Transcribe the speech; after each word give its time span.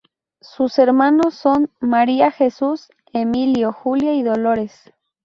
Sus 0.41 0.79
hermanos 0.79 1.35
son 1.35 1.69
María 1.79 2.31
Jesús, 2.31 2.89
Emilio, 3.13 3.71
Julia 3.71 4.15
y 4.15 4.23
Dolores. 4.23 4.91